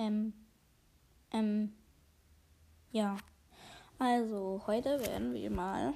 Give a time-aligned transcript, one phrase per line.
[0.00, 0.32] Ähm,
[1.30, 1.72] ähm,
[2.90, 3.18] ja.
[3.98, 5.92] Also, heute werden wir mal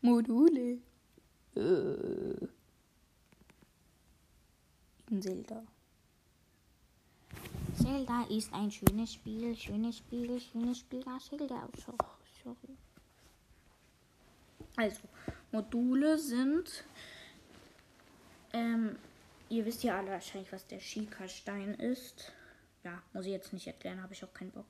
[0.00, 0.78] Module
[1.54, 2.48] äh,
[5.10, 5.62] in Zelda.
[7.76, 11.04] Zelda ist ein schönes Spiel, schönes Spiel, schönes Spiel.
[11.06, 11.68] Ah, Zelda,
[12.42, 12.74] sorry.
[14.76, 15.02] Also,
[15.50, 16.84] Module sind
[18.54, 18.96] ähm,
[19.52, 22.32] ihr wisst ja alle wahrscheinlich, was der Schika-Stein ist.
[22.84, 24.66] Ja, muss ich jetzt nicht erklären, habe ich auch keinen Bock.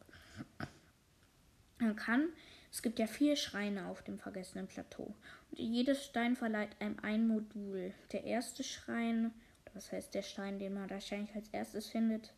[1.79, 2.29] Man kann,
[2.71, 5.15] es gibt ja vier Schreine auf dem vergessenen Plateau.
[5.51, 7.93] Und jedes Stein verleiht einem ein Modul.
[8.13, 9.33] Der erste Schrein,
[9.75, 12.33] was heißt der Stein, den man wahrscheinlich als erstes findet,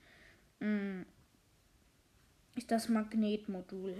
[0.60, 1.02] mm,
[2.56, 3.96] ist das Magnetmodul.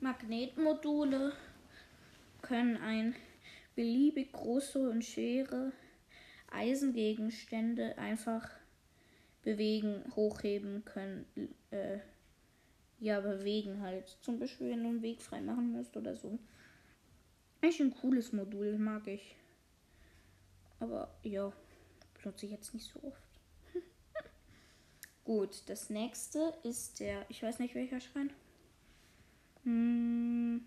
[0.00, 1.32] Magnetmodule
[2.42, 3.14] können ein
[3.74, 5.72] beliebig große und schwere
[6.50, 8.50] Eisengegenstände einfach
[9.44, 11.26] bewegen, hochheben können.
[11.70, 11.98] Äh,
[12.98, 14.16] ja, bewegen halt.
[14.22, 16.38] Zum Beispiel, wenn du einen Weg frei machen musst oder so.
[17.60, 19.36] Eigentlich ein cooles Modul, mag ich.
[20.80, 21.52] Aber ja,
[22.20, 23.22] benutze ich jetzt nicht so oft.
[25.24, 28.30] Gut, das nächste ist der, ich weiß nicht welcher Schrein.
[29.64, 30.64] Hm,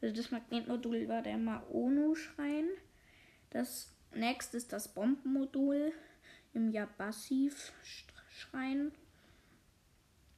[0.00, 2.68] also das Magnetmodul war der Maono-Schrein.
[3.50, 5.92] Das Next ist das Bombenmodul
[6.52, 8.92] im Yabassiv-Schrein.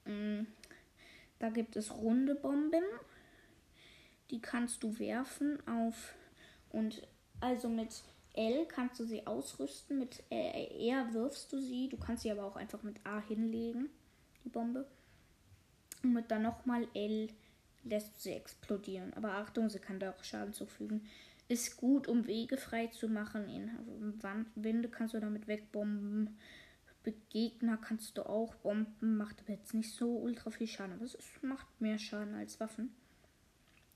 [0.05, 0.43] Mm,
[1.39, 2.83] da gibt es runde Bomben.
[4.29, 6.13] Die kannst du werfen auf
[6.69, 7.05] und
[7.39, 8.03] also mit
[8.33, 9.99] L kannst du sie ausrüsten.
[9.99, 11.89] Mit R wirfst du sie.
[11.89, 13.89] Du kannst sie aber auch einfach mit A hinlegen,
[14.43, 14.87] die Bombe.
[16.01, 17.27] Und mit dann nochmal L
[17.83, 19.13] lässt du sie explodieren.
[19.13, 21.05] Aber Achtung, sie kann da auch Schaden zufügen
[21.47, 23.47] ist gut, um Wege frei zu machen.
[23.47, 24.19] In
[24.55, 26.37] Wände kannst du damit wegbomben.
[27.29, 29.17] Gegner kannst du auch bomben.
[29.17, 30.93] Macht aber jetzt nicht so ultra viel Schaden.
[30.93, 32.93] Aber es macht mehr Schaden als Waffen.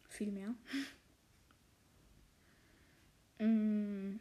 [0.09, 0.53] Viel mehr.
[3.39, 4.19] Mm.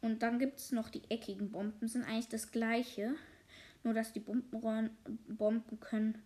[0.00, 1.88] Und dann gibt es noch die eckigen Bomben.
[1.88, 3.16] Sind eigentlich das gleiche.
[3.82, 4.90] Nur dass die Bomben,
[5.26, 6.22] Bomben können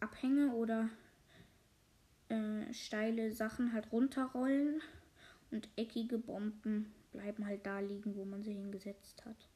[0.00, 0.88] Abhänge oder
[2.28, 4.82] äh, steile Sachen halt runterrollen
[5.50, 9.48] und eckige Bomben bleiben halt da liegen, wo man sie hingesetzt hat.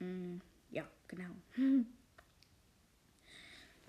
[0.00, 0.38] Mm,
[0.70, 1.30] ja, genau.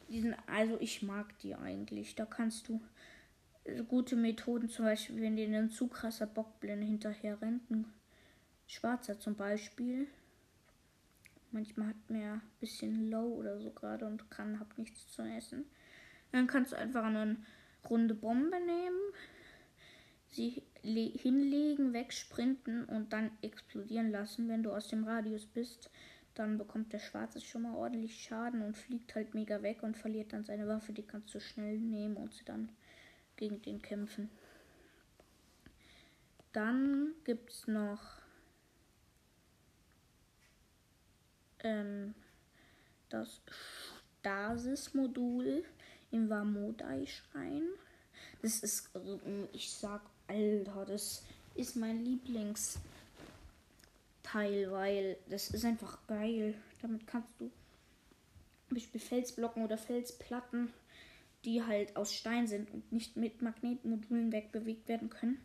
[0.09, 2.15] Diesen, also ich mag die eigentlich.
[2.15, 2.79] Da kannst du
[3.87, 7.69] gute Methoden, zum Beispiel, wenn dir ein zu krasser Bockblende hinterher rennt.
[7.71, 7.91] Ein
[8.67, 10.07] Schwarzer zum Beispiel.
[11.51, 15.65] Manchmal hat mir ein bisschen low oder so gerade und kann, hab nichts zu essen.
[16.31, 17.37] Dann kannst du einfach eine
[17.89, 18.99] runde Bombe nehmen,
[20.27, 24.49] sie hinlegen, wegsprinten und dann explodieren lassen.
[24.49, 25.89] Wenn du aus dem Radius bist,
[26.35, 30.33] dann bekommt der Schwarze schon mal ordentlich Schaden und fliegt halt mega weg und verliert
[30.33, 30.91] dann seine Waffe.
[30.91, 32.69] Die kannst du schnell nehmen und sie dann
[33.37, 34.29] gegen den kämpfen.
[36.51, 38.21] Dann gibt es noch
[41.59, 42.13] ähm,
[43.09, 43.41] das
[44.19, 45.63] Stasis-Modul
[46.15, 47.63] im Warmodai-Schrein.
[48.41, 48.89] Das ist,
[49.51, 51.23] ich sag, Alter, das
[51.55, 52.81] ist mein Lieblingsteil,
[54.71, 56.55] weil das ist einfach geil.
[56.81, 57.51] Damit kannst du
[58.67, 60.71] zum Beispiel Felsblocken oder Felsplatten,
[61.43, 65.39] die halt aus Stein sind und nicht mit Magnetmodulen wegbewegt werden können,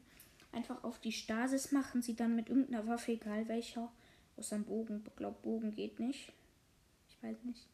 [0.53, 3.93] einfach auf die Stasis machen, sie dann mit irgendeiner Waffe, egal welcher,
[4.37, 6.33] aus einem Bogen, ich glaube Bogen geht nicht.
[7.09, 7.67] Ich weiß nicht.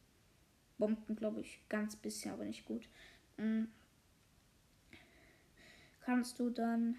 [0.77, 2.87] Bomben, glaube ich, ganz bisschen, aber nicht gut.
[3.37, 3.69] Mhm.
[6.01, 6.95] Kannst du dann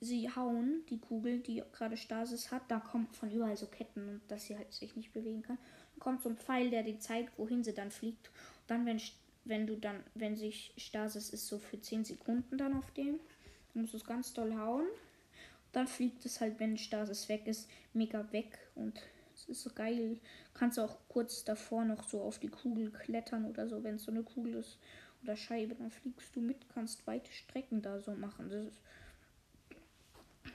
[0.00, 4.20] sie hauen, die Kugel, die gerade Stasis hat, da kommt von überall so Ketten und
[4.28, 5.58] dass sie halt sich nicht bewegen kann.
[5.92, 8.28] Dann kommt so ein Pfeil, der dir zeigt, wohin sie dann fliegt.
[8.28, 9.00] Und dann, wenn,
[9.44, 13.20] wenn du dann, wenn sich Stasis ist, so für 10 Sekunden dann auf dem,
[13.72, 14.86] dann musst du es ganz doll hauen.
[15.72, 19.00] Dann fliegt es halt, wenn Stasis weg ist, mega weg und
[19.40, 20.18] das ist so geil.
[20.54, 24.10] Kannst auch kurz davor noch so auf die Kugel klettern oder so, wenn es so
[24.10, 24.78] eine Kugel ist
[25.22, 28.48] oder Scheibe, dann fliegst du mit, kannst weite Strecken da so machen.
[28.50, 28.80] Das ist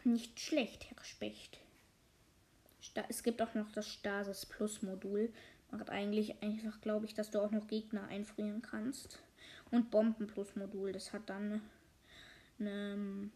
[0.06, 1.60] nicht schlecht, Herr Specht.
[3.10, 5.34] Es gibt auch noch das Stasis Plus Modul.
[5.72, 9.20] Macht eigentlich einfach, glaube ich, dass du auch noch Gegner einfrieren kannst.
[9.72, 11.62] Und Bomben Plus Modul, das hat dann
[12.60, 13.30] eine,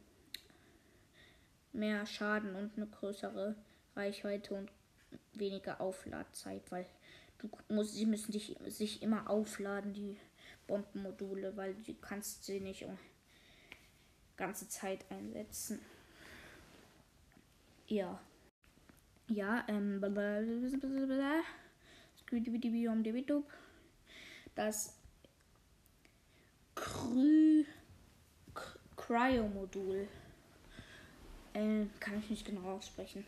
[1.73, 3.55] mehr Schaden und eine größere
[3.95, 4.71] Reichweite und
[5.33, 6.85] weniger Aufladzeit, weil
[7.39, 10.17] du musst, sie müssen dich, sich immer aufladen, die
[10.67, 12.97] Bombenmodule, weil du kannst sie nicht um
[14.37, 15.79] ganze Zeit einsetzen.
[17.87, 18.19] Ja.
[19.27, 20.01] Ja, ähm.
[24.55, 24.97] Das
[26.75, 27.65] Cry
[28.95, 30.07] Cryo-Modul.
[31.53, 33.25] Äh, kann ich nicht genau aussprechen.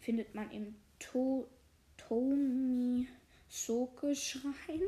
[0.00, 1.48] Findet man im to
[1.96, 3.08] Tomi
[3.48, 4.82] Soke Schrein.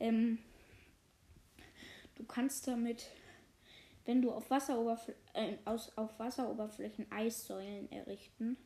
[0.00, 0.38] Ähm,
[2.14, 3.06] du kannst damit,
[4.06, 8.56] wenn du auf, Wasseroberfl äh, aus, auf Wasseroberflächen Eissäulen errichten,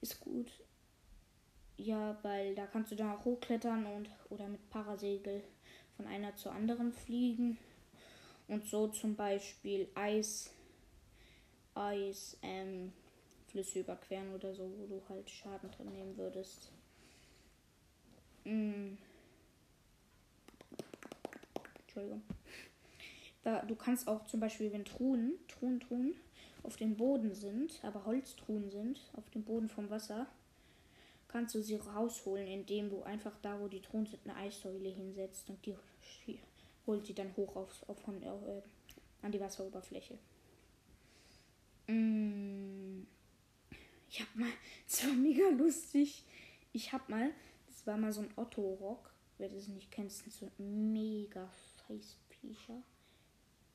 [0.00, 0.50] ist gut.
[1.76, 5.42] Ja, weil da kannst du dann auch hochklettern und oder mit Parasegel
[5.96, 7.58] von einer zur anderen fliegen
[8.48, 10.50] und so zum Beispiel Eis,
[11.74, 12.92] Eis, ähm,
[13.52, 16.72] Flüsse überqueren oder so, wo du halt Schaden drin nehmen würdest.
[18.44, 18.96] Mm.
[21.80, 22.22] Entschuldigung.
[23.42, 26.14] Da, du kannst auch zum Beispiel, wenn Truhen, Truhen, Truhen
[26.62, 30.26] auf dem Boden sind, aber Holztruhen sind, auf dem Boden vom Wasser,
[31.28, 35.50] kannst du sie rausholen, indem du einfach da, wo die Truhen sind, eine Eissäule hinsetzt
[35.50, 35.74] und die
[36.86, 38.62] holt sie dann hoch auf, auf von, äh,
[39.22, 40.18] an die Wasseroberfläche.
[41.88, 43.02] Mm.
[44.12, 44.50] Ich hab mal,
[44.86, 46.24] es war mega lustig.
[46.72, 47.32] Ich hab mal,
[47.66, 49.10] das war mal so ein Otto-Rock.
[49.38, 51.50] Wer das nicht kennt, sind so mega
[51.88, 52.82] Scheißviecher.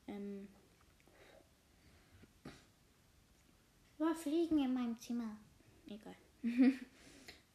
[0.07, 0.47] Ähm.
[3.97, 5.35] War Fliegen in meinem Zimmer.
[5.87, 6.15] Egal.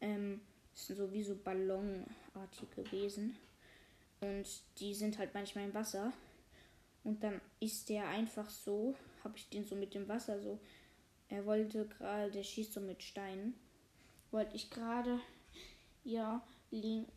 [0.00, 0.40] ähm,
[0.72, 3.36] das sind so wie so ballonartige Wesen.
[4.20, 4.46] Und
[4.78, 6.12] die sind halt manchmal im Wasser.
[7.04, 10.58] Und dann ist der einfach so, habe ich den so mit dem Wasser so.
[11.28, 13.54] Er wollte gerade, der schießt so mit Steinen.
[14.30, 15.20] Wollte ich gerade,
[16.04, 17.08] ja, Link,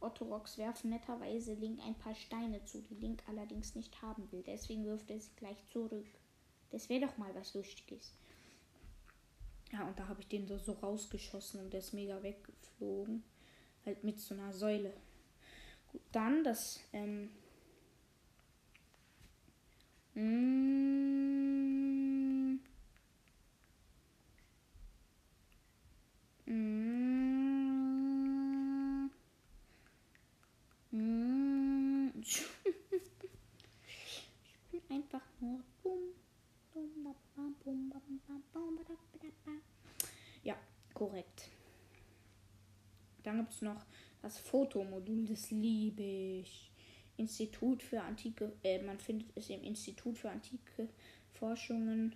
[0.00, 4.42] Otto Rocks werfen netterweise Link ein paar Steine zu, die Link allerdings nicht haben will.
[4.42, 6.06] Deswegen wirft er sie gleich zurück.
[6.70, 8.14] Das wäre doch mal was Lustiges.
[9.72, 13.22] Ja, und da habe ich den so, so rausgeschossen und der ist mega weggeflogen.
[13.86, 14.92] Halt mit so einer Säule.
[15.90, 16.80] Gut, dann das.
[16.92, 17.30] Ähm,
[20.14, 21.51] mm,
[32.20, 32.42] ich
[34.70, 36.12] bin einfach nur dumm.
[40.42, 40.56] Ja,
[40.92, 41.48] korrekt.
[43.22, 43.86] Dann gibt es noch
[44.20, 46.70] das Fotomodul, das liebe ich.
[47.16, 50.88] Institut für antike, äh, man findet es im Institut für antike
[51.32, 52.14] Forschungen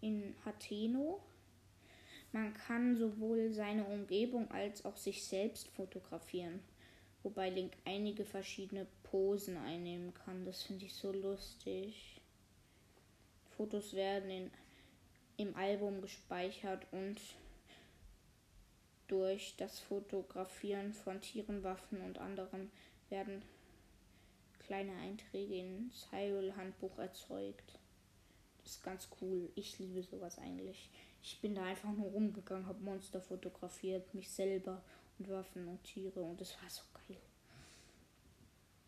[0.00, 1.22] in Hateno.
[2.32, 6.60] Man kann sowohl seine Umgebung als auch sich selbst fotografieren,
[7.22, 10.44] wobei Link einige verschiedene Posen einnehmen kann.
[10.44, 12.20] Das finde ich so lustig.
[13.56, 14.50] Fotos werden in,
[15.38, 17.20] im Album gespeichert und
[19.08, 22.70] durch das Fotografieren von Tieren, Waffen und anderem
[23.08, 23.42] werden
[24.58, 27.78] kleine Einträge ins Hyrule-Handbuch erzeugt.
[28.58, 29.48] Das ist ganz cool.
[29.54, 30.90] Ich liebe sowas eigentlich.
[31.30, 34.80] Ich bin da einfach nur rumgegangen, habe Monster fotografiert, mich selber
[35.18, 37.18] und Waffen und Tiere und es war so geil.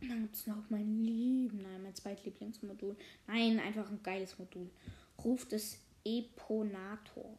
[0.01, 2.97] Dann gibt es noch mein Lieben, nein, mein zweitlieblingsmodul.
[3.27, 4.71] Nein, einfach ein geiles Modul.
[5.23, 7.37] Ruf des Eponator.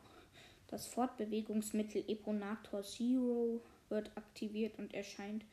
[0.68, 3.60] Das Fortbewegungsmittel Eponator Zero
[3.90, 5.44] wird aktiviert und erscheint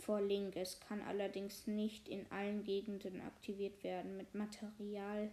[0.00, 0.56] vor Link.
[0.56, 4.16] Es kann allerdings nicht in allen Gegenden aktiviert werden.
[4.16, 5.30] Mit Materialien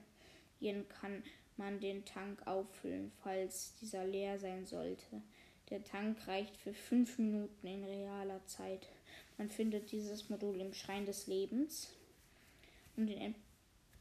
[0.89, 1.23] kann
[1.57, 5.21] man den Tank auffüllen, falls dieser leer sein sollte.
[5.69, 8.87] Der Tank reicht für 5 Minuten in realer Zeit.
[9.37, 11.93] Man findet dieses Modul im Schrein des Lebens.
[12.95, 13.35] Um den,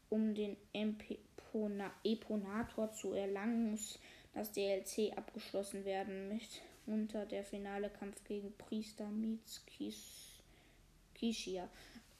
[0.08, 0.56] um den
[2.04, 3.98] Eponator zu erlangen, muss
[4.32, 9.62] das DLC abgeschlossen werden mit unter der finale Kampf gegen Priester Meets
[11.14, 11.68] Kishia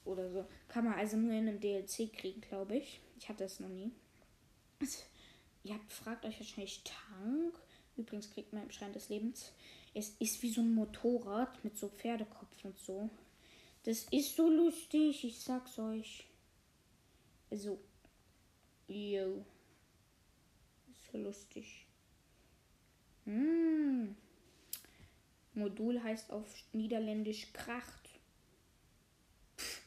[0.05, 0.45] oder so.
[0.69, 3.01] Kann man also nur in einem DLC kriegen, glaube ich.
[3.19, 3.91] Ich hatte das noch nie.
[5.67, 7.59] Ihr habt, fragt euch wahrscheinlich Tank.
[7.97, 9.51] Übrigens kriegt man im Schrein des Lebens.
[9.95, 13.11] Es ist wie so ein Motorrad mit so Pferdekopf und so.
[13.83, 16.25] Das ist so lustig, ich sag's euch.
[17.51, 17.81] Also,
[18.87, 19.45] yo.
[20.89, 21.85] Ist so lustig.
[23.25, 24.15] Hm.
[25.55, 28.21] Modul heißt auf Niederländisch Kracht.
[29.59, 29.83] Pff.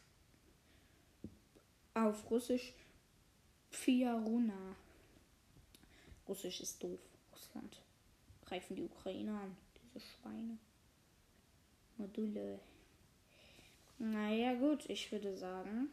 [1.94, 2.74] Auf Russisch
[3.70, 4.76] Fiaruna.
[6.30, 7.00] Russisch ist doof.
[7.34, 7.82] Russland.
[8.46, 9.58] Greifen die Ukrainer an.
[9.84, 10.58] Diese Schweine.
[11.98, 12.60] Module.
[13.98, 15.90] Naja, gut, ich würde sagen.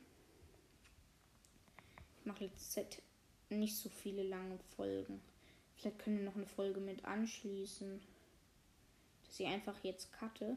[2.21, 3.03] Ich mache letzte Zeit
[3.49, 5.21] nicht so viele lange Folgen
[5.77, 8.01] Vielleicht können wir noch eine Folge mit anschließen.
[9.27, 10.57] Dass ich einfach jetzt cutte.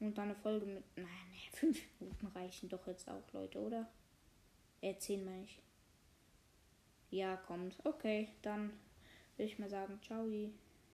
[0.00, 0.84] Und dann eine Folge mit.
[0.96, 3.88] Nein, nee, fünf Minuten reichen doch jetzt auch, Leute, oder?
[4.80, 5.58] Äh, zehn meine ich.
[7.10, 7.76] Ja, kommt.
[7.84, 8.70] Okay, dann
[9.36, 10.26] würde ich mal sagen, ciao.